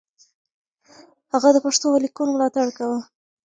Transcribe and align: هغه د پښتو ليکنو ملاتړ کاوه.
هغه 1.31 1.49
د 1.53 1.57
پښتو 1.65 1.87
ليکنو 2.03 2.31
ملاتړ 2.33 2.67
کاوه. 2.77 2.99